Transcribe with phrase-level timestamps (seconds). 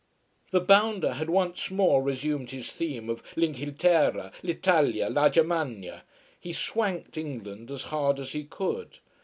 [0.49, 6.05] The bounder had once more resumed his theme of l'Inghilterra, l'Italia, la Germania.
[6.39, 8.97] He swanked England as hard as he could.